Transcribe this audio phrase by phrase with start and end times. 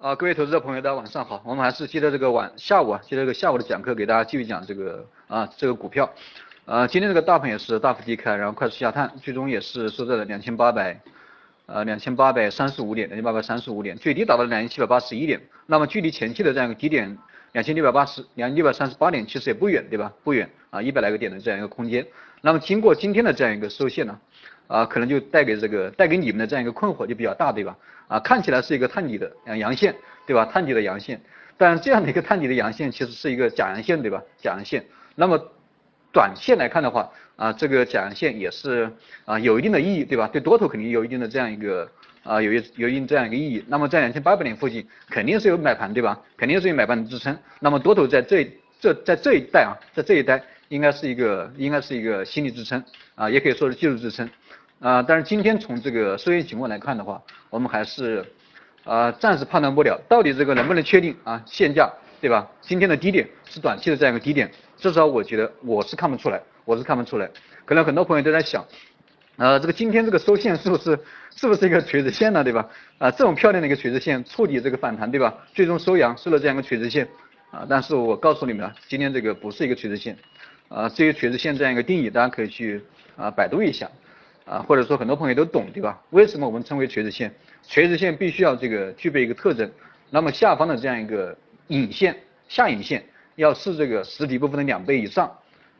[0.00, 1.42] 啊，各位投资者朋友，大家晚上好。
[1.44, 6.10] 我们还是接着这个晚下午啊，接着这个下午的讲课，给大家继续讲这个啊这个股票。
[6.64, 10.98] 呃，今天这个大盘也是大幅低开，然后快速下探，最终也是收在了两千八百
[11.66, 15.38] 呃两千八百三十五点，两千八百三十五点，最低达到两千七百八十一点。
[15.66, 17.18] 那么距离前期的这样一个低点
[17.52, 20.10] 两千六百八十两千六百三十八点，其实也不远，对吧？
[20.24, 22.06] 不远啊，一百来个点的这样一个空间。
[22.40, 24.18] 那么经过今天的这样一个收线呢？
[24.70, 27.76] 啊可能就带给这个带给你们的这样一个困惑就比较大，对吧？
[28.06, 29.92] 啊，看起来是一个探底的阳线，
[30.26, 30.44] 对吧？
[30.44, 31.20] 探底的阳线，
[31.58, 34.22] 但这样的一个探底的阳线其实是一个假阳线，对吧？
[34.38, 34.84] 假阳线。
[35.16, 35.36] 那么
[36.12, 38.88] 短线来看的话，啊，这个假阳线也是
[39.24, 40.28] 啊有一定的意义，对吧？
[40.32, 41.90] 对多头肯定有一定的这样一个
[42.22, 43.64] 啊有一有一定这样一个意义。
[43.66, 46.20] 那么在两千八百点附近肯定是有买盘，对吧？
[46.36, 47.36] 肯定是有买盘的支撑。
[47.60, 48.48] 那么多头在这
[48.80, 52.82] 这在这一带啊，在这一带应该是一个应该是一个心理支撑
[53.14, 54.28] 啊，也可以说是技术支撑。
[54.80, 58.24] 啊，但是今天从这个收益情况来看的话，我们还是
[58.84, 62.50] 啊暂时判断不了到底这个能不能确定啊现价对吧？
[62.62, 67.28] 今天的低点是短期的这样一个低点，至少我觉得我是看不出来，我是看不出来。
[67.66, 68.64] 可能很多朋友都在想，
[69.36, 70.98] 呃，这个今天这个收线是不是
[71.36, 72.42] 是不是一个垂直线呢？
[72.42, 72.66] 对吧？
[72.96, 75.34] 啊，这种漂亮的一个垂直线触底这个反弹对吧？
[75.54, 77.06] 最终收阳收了这样一个垂直线
[77.50, 80.16] 啊，但是我告诉你们啊，今天这个不是一个垂直线
[80.68, 82.82] 啊，至于垂直线这样一个定义，大家可以去
[83.16, 83.86] 啊百度一下。
[84.50, 86.02] 啊，或者说很多朋友都懂，对吧？
[86.10, 87.32] 为什么我们称为垂直线？
[87.62, 89.70] 垂直线必须要这个具备一个特征，
[90.10, 91.36] 那么下方的这样一个
[91.68, 92.16] 影线，
[92.48, 93.04] 下影线
[93.36, 95.30] 要是这个实体部分的两倍以上。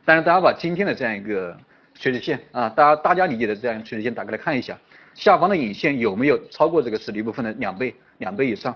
[0.05, 1.57] 但是大家把今天的这样一个
[1.95, 4.79] 垂直线啊，大家大家理解的这样垂直线打开来看一下，
[5.15, 8.73] 下方的影线有没有超过这个实体部分的两倍，两倍以上？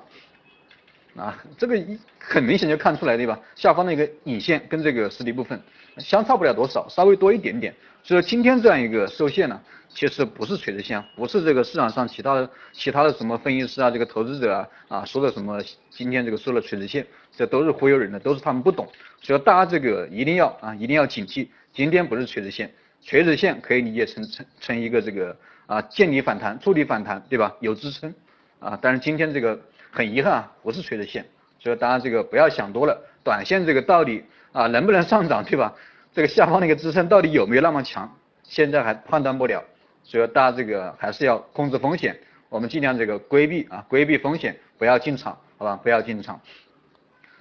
[1.16, 1.82] 啊，这个
[2.20, 3.40] 很明显就看出来，对吧？
[3.56, 5.58] 下方的一个影线跟这个实体部分
[5.98, 7.74] 相差不了多少，稍微多一点点。
[8.04, 18.88] 所以说今天这样一个收线呢，其实不是垂直线，不是这个市场上其他的其他的什么分析师啊，这个投资者啊啊说的什么今天这个收了垂直线，这都是忽悠人的，都是他们不懂。
[19.22, 22.72] 所以大家这个一定要啊一定要警惕，今天不是垂直线，
[23.02, 27.56] 垂直线可以理解成成成一个这个啊见底反弹、触底反弹，对吧？
[27.60, 28.14] 有支撑
[28.60, 29.60] 啊，但是今天这个。
[29.98, 31.26] 很遗憾啊，不是垂直线，
[31.58, 34.22] 所以大家这个不要想多了，短线这个到底
[34.52, 35.74] 啊能不能上涨，对吧？
[36.16, 38.10] 这个下方的一个支撑到底有没有那么强，
[38.42, 39.62] 现在还判断不了，
[40.02, 42.18] 所以大家这个还是要控制风险，
[42.48, 45.78] 我们尽量这个规避啊规避风险，不要进场，好吧？
[45.84, 46.40] 不要进场。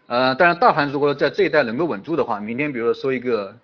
[0.08, 3.56] 呃，当然大盘如果在这一带能够稳住的话，明天比如说收一个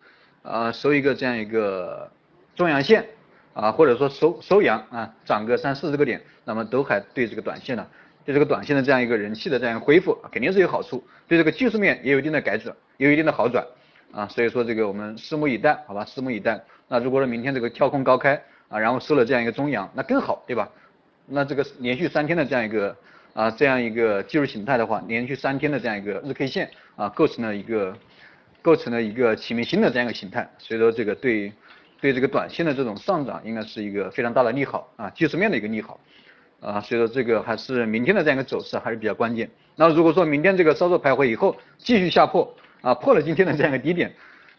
[0.43, 2.09] 呃收一个这样一个
[2.55, 3.05] 中阳线
[3.53, 7.85] 啊，或者说收收阳啊，涨个三四十个点，那么都还对这个短线呢。
[8.25, 11.03] 对这个短线的这样一个人气的这样一个恢复，肯定是有好处。
[11.27, 13.67] 对这个技术面也有一定的改转，也有一定的好转
[14.13, 14.27] 啊。
[14.29, 16.05] 所以说这个我们拭目以待，好吧？
[16.05, 16.61] 拭目以待。
[16.89, 20.69] 那如果说明天这个跳空高开啊，然后收了这样一个中阳，那更好，对吧？
[21.27, 22.97] 那这个连续三天的这样一个
[23.35, 27.97] 啊这样一个技术形态的话，连续三天的这样一个日 K 线啊，构成了一个
[28.63, 30.51] 构成了一个启明星的这样一个形态。
[30.59, 31.53] 所以说这个对
[32.01, 36.01] 对这个短线的这种上涨，应该是一个非常大的利好啊，技术面的一个利好。
[36.61, 39.49] 啊，所以说这个还是明天的这样一个走势还是比较关键。
[39.77, 44.13] 那如果说明天这个稍作徘徊以后继续下破啊，破了今天的这样一个低点，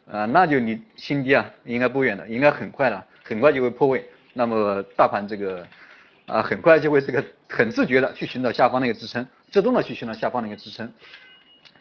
[0.09, 4.05] 啊，那就离新低啊应该不远了，应该很快了，很快就会破位。
[4.33, 5.65] 那么大盘这个
[6.25, 10.91] 啊很快就会这个很自觉的去寻找下方的一个支撑，自动的去寻找下方的一个支撑。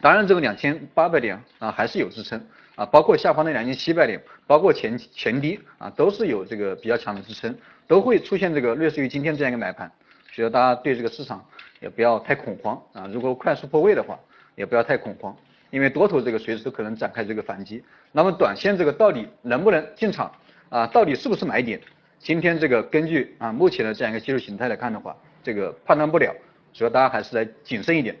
[0.01, 2.43] 当然这个两千八百点啊还是有支撑
[2.75, 7.55] 啊，包括下方的两千七百点，包括前前低啊都是有这个比较强的支撑，
[7.87, 9.91] 都会出现这个类似于今天这样一个买盘。
[10.33, 11.45] 所以大家对这个市场
[11.81, 13.05] 也不要太恐慌啊！
[13.11, 14.17] 如果快速破位的话，
[14.55, 15.35] 也不要太恐慌，
[15.71, 17.83] 因为多头这个随时都可能展开这个反击。
[18.11, 20.31] 那么短线这个到底能不能进场
[20.69, 20.85] 啊？
[20.85, 21.81] 到底是不是买点？
[22.19, 26.31] 今天这个根据啊目前的这样一个技术形态来看的话，这个判断不了，
[26.71, 28.15] 所以大家还是来谨慎一点。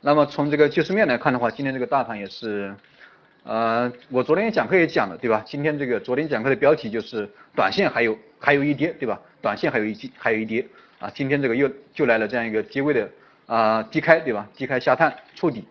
[0.00, 2.72] 那么从这个技术面来看的话，今天这个大盘也是，
[3.42, 5.42] 呃，我昨天讲课也讲了，对吧？
[5.44, 9.20] 今天这个昨天讲课的标题就是短线还有还有一跌，对吧？
[9.42, 10.64] 短线还有一还有一跌。
[11.00, 13.08] 啊，今天这个又就来了这样一个低位的
[13.46, 14.46] 啊低开对吧？
[14.54, 15.64] 低开下探触底，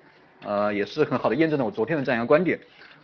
[0.44, 2.60] 呃也是很好的验证了我昨天的这样一个观点。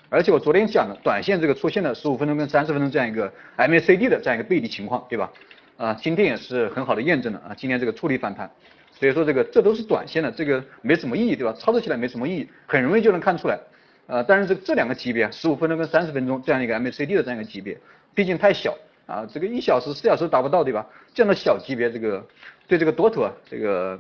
[0.10, 5.32] 而且我昨天讲的短线这个出现了十五分钟跟三十分钟这样一个 MACD 的这样一个背离情况对吧？
[5.78, 8.50] 啊今天也是很好的验证了啊今天这个触底反弹，
[8.92, 11.52] 所以说这个这都是短线的，这个没什么意义对吧？
[11.54, 13.60] 操作起来没什么意义，很容易就能看出来。
[14.08, 17.78] 呃但是这这两个级别十五分钟跟三十分钟这样一个 MACD 的这样一个级别，
[18.14, 18.78] 毕竟太小。
[19.08, 20.84] 啊，这个一小时、四小时达不到，对吧？
[21.14, 22.26] 这样的小级别，这个
[22.68, 24.00] 对这个多头啊，这个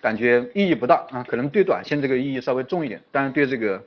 [0.00, 3.00] 感觉意义不大啊，可能对短线这个意义稍微重一点。
[3.10, 3.82] 但是对这个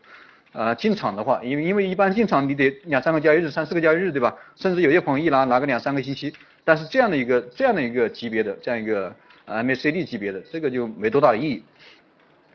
[0.52, 4.36] 呃进场的话，因为因为一般进场你得两三个交易日、三四个交易日，对吧？
[4.56, 6.34] 甚至有些朋友一拿拿个两三个星期。
[6.66, 9.16] 但是这样的一个这样的一个级别的这样一个
[9.48, 11.64] MACD 级别的，这个就没多大的意义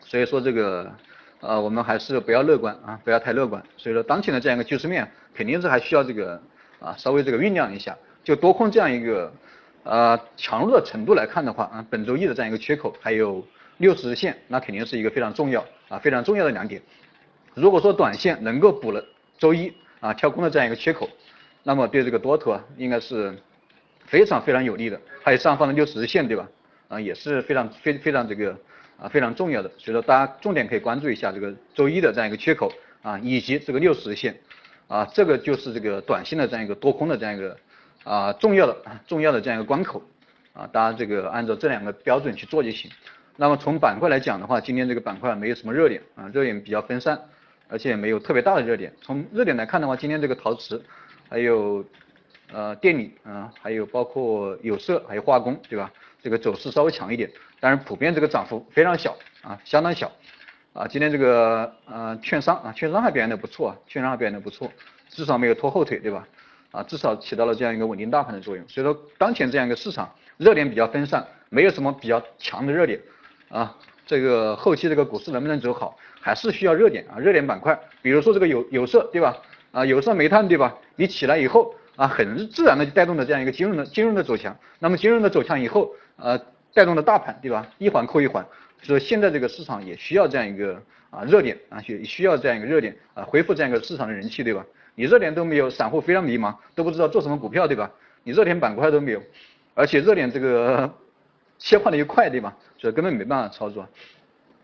[0.00, 0.92] 所以说这个
[1.40, 3.62] 呃我们还是不要乐观啊，不要太乐观。
[3.76, 6.40] 所以说当前的这样一个趋势面肯定是还需要这个
[6.78, 7.96] 啊稍微这个酝酿一下。
[8.22, 9.32] 就多空这样一个
[9.84, 13.46] 呃强弱的程度来看的话啊，本周一的这样一个缺口还有
[13.78, 16.82] 六十日线，那肯定是一个非常重要啊非常重要的两点。
[17.54, 19.04] 如果说短线能够补了
[19.38, 21.08] 周一啊跳空的这样一个缺口，
[21.62, 23.32] 那么对这个多头啊应该是
[24.06, 25.00] 非常非常有利的。
[25.22, 26.48] 还有上方的六十日线对吧？
[26.88, 28.56] 啊也是非常非非常这个
[28.98, 29.70] 啊非常重要的。
[29.78, 32.72] 所以说大家重点可以关注一下这个周一的这样一个缺口
[33.02, 34.36] 啊以及这个六十日线
[34.88, 37.56] 啊这个就是这个短线的这样一个多空的这样一个
[38.04, 40.02] 啊重要的重要的这样一个关口
[40.52, 42.90] 啊大家这个按照这两个标准去做就行。
[43.36, 47.20] 那么从板块来讲的话，今天这个板块没有什么热点啊热点比较分散。
[47.66, 48.92] 而且没有特别大的热点。
[49.00, 50.80] 从热点来看的话，今天这个陶瓷，
[51.30, 51.82] 还有
[52.52, 55.90] 呃电力啊，还有包括有色，还有化工，对吧？
[56.22, 57.28] 这个走势稍微强一点，
[57.60, 60.12] 但是普遍这个涨幅非常小啊，相当小
[60.74, 60.86] 啊。
[60.86, 64.70] 今天这个呃券商啊，券商还表现的不错，券商还表现的不错，
[65.08, 66.28] 至少没有拖后腿，对吧？
[66.74, 68.68] 啊，至少起到了这样一个稳定大盘的作用。
[68.68, 73.00] 所以说，当前这样一个市场热点比较分散，没有什么比较强的热点
[73.48, 73.76] 啊。
[74.06, 75.96] 这个后期这个股市能不能走好？
[76.20, 79.36] 还是需要热点啊，热点板块，比如说这个有有色，对吧？
[79.70, 80.76] 啊，有色煤炭，对吧？
[80.96, 84.56] 你起来以后啊，很自然的就带动了这样一个金融的金融的走强。
[84.80, 86.38] 那么金融的走强以后，呃，
[86.72, 87.66] 带动了大盘，对吧？
[87.78, 88.44] 一环扣一环，
[88.84, 94.64] 所以现在这个市场也需要这样一个啊热点啊，需需要这样一个热点啊，恢复这样一个市场的人气，对吧？
[94.94, 97.90] 你热点都没有，散户非常迷茫，都不知道做什么股票，对吧？
[98.22, 99.22] 你热点板块都没有，
[99.74, 100.92] 而且热点这个
[101.58, 102.56] 切换的又快，对吧？
[102.78, 103.88] 所以根本没办法操作。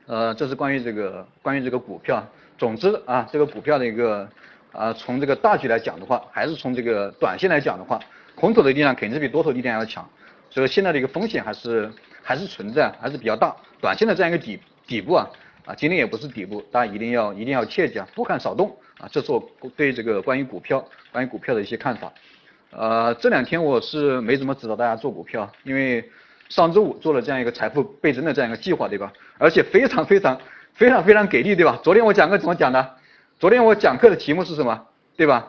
[0.06, 2.26] 呃，这是关于这个关于这个股票，
[2.58, 4.28] 总之啊，这个股票的一个
[4.72, 7.98] 啊，从这个大局来讲的话，还是从这个短线来讲的话，
[8.34, 10.08] 空头的力量肯定是比多头力量要强，
[10.50, 11.90] 所以现在的一个风险还是
[12.30, 13.56] 还是存在，还是比较大。
[13.80, 14.56] 短线的这样一个底
[14.86, 15.28] 底部啊，
[15.64, 22.12] 啊，今天也不是底部，大家一定要一定要切记啊，多看少动啊，这是我对这个关于股票关于股票的一些看法。
[22.70, 26.08] 呃，这两天我是没怎么指导大家做股票，因为。
[26.48, 29.12] 上周五做了这样一个财富倍增的这样一个计划，对吧？
[29.38, 30.36] 而且非常非常
[30.74, 31.78] 非常非常给力，对吧？
[31.80, 32.96] 昨天我讲课怎么讲的？
[33.38, 34.84] 昨天我讲课的题目是什么？
[35.16, 35.46] 对吧？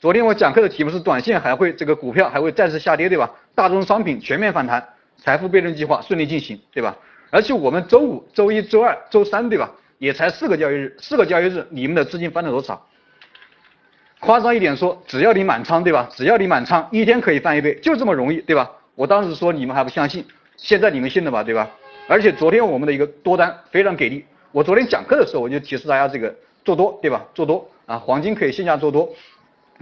[0.00, 3.30] 昨天我讲课的题目是短线还会这个股票还会再次下跌，对吧？
[3.54, 4.82] 大宗商品全面反弹，
[5.22, 6.96] 财富倍增计划顺利进行，对吧？
[7.30, 9.70] 而且我们周五、周一周二、周三，对吧？
[9.98, 12.84] 也才四个交易日，四个交易日，你们的资金翻了多少？
[14.18, 16.08] 夸张一点说，只要你满仓，对吧？
[16.12, 18.68] 只要你满仓，一天可以翻一倍，就这么容易，对吧？
[18.96, 20.24] 我当时说你们还不相信，
[20.56, 21.70] 现在你们信了吧，对吧？
[22.08, 26.34] 而且昨天我们的一个多单非常给力，我昨天讲课的时候我就提示大家这个
[26.64, 27.24] 做多，对吧？
[27.32, 29.08] 做多啊，黄金可以线下做多。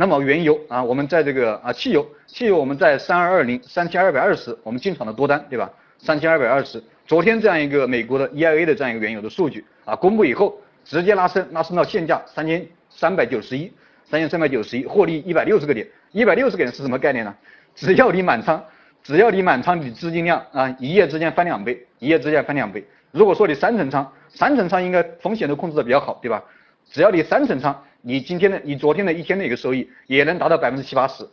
[0.00, 5.70] 那么原油啊，我们在这个啊汽油，汽油我们在三二二零三千二百二十，我们进场的多单，对吧？
[5.98, 13.70] 三千二百二十，昨天这样一个美国的 EIA 的这样一个原油的数据啊公布以后，直接拉升，拉升到现价三千三百九十一，
[14.06, 17.34] 三千三百九十一，获利一百六十个点，一百六十个点是什么概念呢？
[17.74, 18.64] 只要你满仓。
[19.02, 22.82] 只要你满仓，你资金量啊，一夜之间翻两倍，一夜之间翻两倍。
[23.12, 26.42] 如果说你三层仓，三层仓应该风险都控制的比较好，对吧？
[26.90, 31.26] 只要你三层仓，你今天的、你昨天的一天的一个收益也能达到百分之七八十，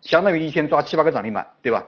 [0.00, 1.84] 相当于一天抓七八个涨停板，对吧？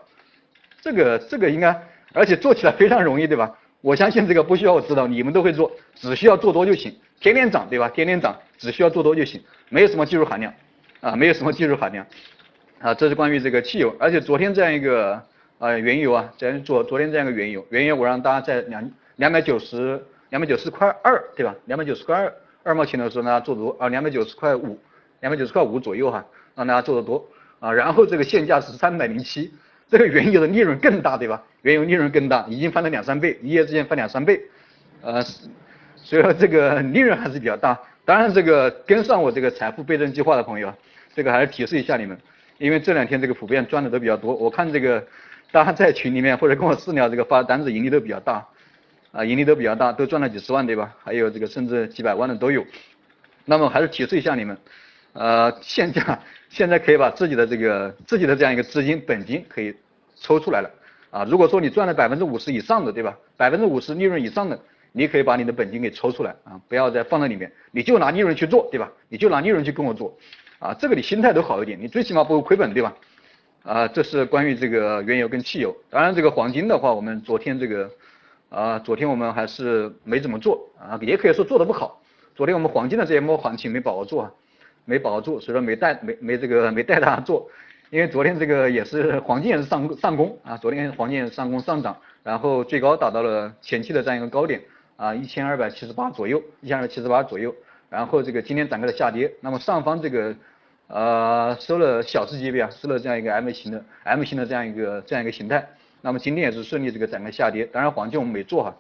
[0.81, 1.81] 这个这个应该，
[2.13, 3.57] 而且做起来非常容易，对吧？
[3.81, 7.89] 我相信这个不需要我指导，你们都会做，只需要做多就行，天天涨，对吧？
[7.89, 10.53] 天天涨，只需要做多就行，没有什么技术含量
[11.01, 12.07] 啊，没有什么技术含量。
[12.79, 15.23] 啊，这是关于这个汽油，而且昨天这样一个
[15.59, 21.55] 呃原油啊，咱昨昨天这样一个原油，原油我让大家在两两百九十两百九十块二，对吧？
[21.65, 22.33] 两百九十块二
[22.67, 24.77] 二毛钱的时候呢做多啊，两百九十块五
[25.21, 27.25] 两百九十块五左右哈，让大家做的多
[27.61, 29.55] 啊，然后这个现价是三百零七，
[29.89, 31.41] 这个原油的利润更大，对吧？
[31.63, 34.41] 原油利润更大，已经翻了两三倍，一夜之间翻两三倍，
[35.01, 35.23] 呃，
[35.95, 37.79] 所以说这个 利润还是比较大。
[38.05, 40.73] 当然这个跟上我这个财富倍增计划的朋友，
[41.15, 42.19] 这个还是提示一下你们。
[42.59, 45.07] 因为这两天这个普遍赚的都比较多，我看这个
[45.53, 48.47] 大家在群里面或者跟我私聊这个发单子盈利都比较大，
[49.17, 50.95] 啊盈利都比较大，都赚了几十万对吧？
[51.03, 52.63] 还有这个甚至几百万的都有。
[53.47, 54.59] 那么还是提示一下你们，
[55.15, 56.21] 呃现价
[56.51, 59.75] 现在可以把自己的这个自己的这样一个资金本金可以
[60.17, 60.71] 抽出来了，
[61.11, 63.17] 啊如果说你赚了百分之五十以上的对吧？
[63.37, 64.59] 百分之五十利润以上的，
[64.93, 68.93] 你可以把你的本金给抽出来啊，不要再放在里面，你就拿利润去做对吧？
[69.09, 70.17] 你就拿利润去跟我做。
[70.59, 72.97] 啊，这个你心态都好一点，你最起码不会亏本，对吧？
[73.63, 75.77] 啊，这是关于这个原油跟汽油。
[75.91, 77.91] 当然，这个黄金的话，我们昨天这个
[78.49, 82.01] 啊，昨天我们还是没怎么做啊，也可以说做的不好。
[82.35, 84.33] 昨天我们黄金的这一波行情没把握住啊，
[84.85, 87.49] 没把握住，所以说没带没没这个没带大家做。
[87.91, 94.61] 因为昨天这个也是黄金也是上上攻啊，昨天黄金也是上攻上涨，然后最高达到了前期的这样一个高点
[94.97, 97.55] 啊一千二百七十八左右，一千二百七十八左右。
[97.89, 100.35] 然后这个今天展开了下跌，那么上方这个
[100.89, 105.67] 呃收了小时级别啊，收了这样一个 M 型的 M 型的这样一个这样一个形态。
[106.01, 108.77] 那么今天也是顺利这个展开下跌，当然黄金我们没做哈，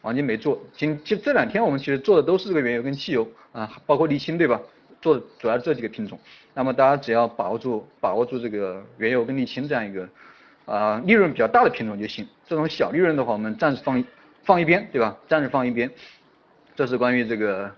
[0.00, 0.60] 黄金没做。
[0.76, 4.60] 今其实这两天我们其实做的都是这个原油跟汽油啊，包括沥青对吧？
[5.00, 6.18] 做主要这几个品种。
[6.54, 10.08] 那么大家只要把握住把握住这个原油跟沥青这样一个
[10.66, 12.26] 啊利润比较大的品种就行。
[12.46, 14.04] 这种小利润的话，我们暂时放
[14.42, 15.16] 放一边对吧？
[15.28, 15.90] 暂时放一边。
[16.74, 17.70] 这是关于这个。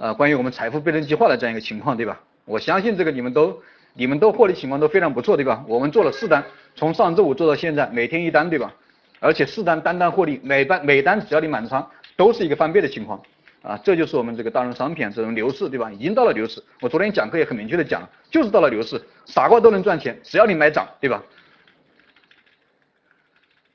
[0.00, 2.20] 呃，关于我们财富倍增计划的这样一个情况，对吧？
[2.44, 3.60] 我相信这个你们都
[3.94, 5.64] 你们都获利情况都非常不错，对吧？
[5.66, 6.44] 我们做了四单，
[6.78, 8.72] 从上周五做到现在，每天一单，对吧？
[9.18, 11.84] 而且四单单单获利，每单每单只要你满仓，
[12.16, 13.20] 都是一个翻倍的情况
[13.62, 13.76] 啊！
[13.82, 15.90] 这就是我们这个大宗商品这种牛市，对吧？
[15.90, 16.62] 已经到了牛市。
[16.80, 21.20] 我昨天讲课也很明确的讲，就是到了牛市，傻瓜都能赚钱，只要你买涨，对吧？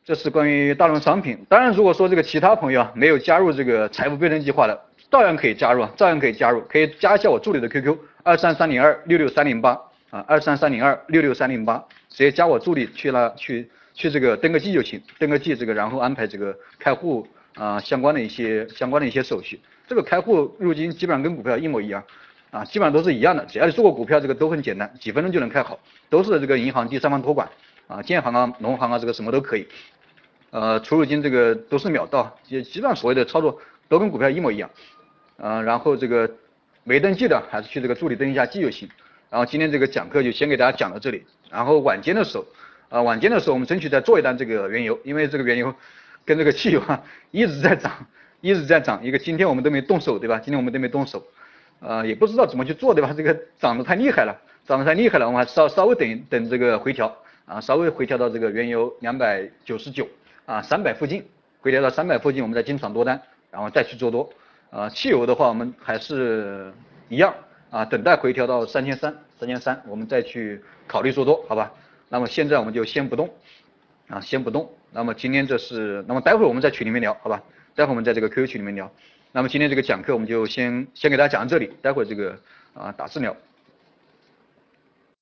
[0.05, 1.45] 这是关于大宗商品。
[1.49, 4.81] 当然，如果说这个其他朋友啊没有加入这个财富倍增计划的。
[5.11, 9.79] 照样可以加入啊，照样可以加入，可以加一下我助理的 QQ 二三三零二六六三零八
[10.09, 22.03] 啊，二三三零二六六三零八，直接加我助理去了去去这个登个记就行，登个记这个然后安排这个开户啊相关的一些相关的一些手续，这个开户入金基本上跟股票一模一样
[22.51, 27.49] 啊，基本上都是一样的，只要你做过股票这个都很简单，几分钟就能开好，都是这个银行第三方托管
[27.87, 29.67] 啊，建行啊、农行啊这个什么都可以，
[30.51, 34.69] 呃出入金这个都是秒到，也基本上所有的操作都跟股票一模一样。
[35.37, 36.29] 嗯，然后这个
[36.83, 38.87] 没登记的还是去这个助理登一下记就行。
[39.33, 41.25] 然后今天这个讲课就先给大家讲到这里。
[41.49, 42.45] 然后晚间的时候，
[42.89, 45.73] 啊晚间的时候我们争取再做一单这个原油，因为这个原油
[46.23, 47.91] 跟这个汽油啊一直在涨，
[48.41, 49.03] 一直在涨。
[49.03, 50.37] 一个今天我们都没动手，对吧？
[50.37, 51.25] 今天我们都没动手，
[51.79, 53.11] 呃也不知道怎么去做，对吧？
[53.17, 57.11] 这个涨得太厉害了，涨得太厉害了，我们还稍稍微等等这个回调
[57.47, 60.07] 啊，稍微回调到这个原油两百九十九
[60.45, 61.25] 啊三百附近，
[61.59, 64.29] 回调到三百附近我们再进场多单，然后再去做多。
[64.69, 66.71] 啊，汽油的话，我们还是
[67.09, 67.33] 一样
[67.73, 71.73] 啊，等待回调到三千三，三千三，我们再去考虑做多，好吧？
[72.07, 73.27] 那么现在我们就先不动，
[74.07, 74.71] 啊，先不动。
[74.91, 77.41] 那么今天这是，那么待会儿我们在群里面聊，好吧？
[77.73, 78.91] 待会儿我们在这个 QQ 群里面聊。
[79.31, 82.37] 那么今天这个讲课我们就先先给大家讲到这里，待会儿这个
[82.75, 83.35] 啊打字聊。